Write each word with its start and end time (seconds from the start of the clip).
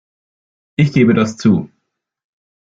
Ich 0.79 0.93
gebe 0.93 1.13
das 1.13 1.37
zu. 1.37 1.69